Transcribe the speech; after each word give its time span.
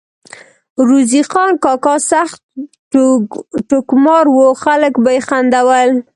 روزې 0.87 1.21
خان 1.29 1.51
کاکا 1.63 1.95
سخت 2.11 2.39
ټوکمار 3.69 4.25
وو، 4.35 4.47
خلک 4.63 4.93
به 5.03 5.11
ئی 5.15 5.19
خندول 5.27 5.91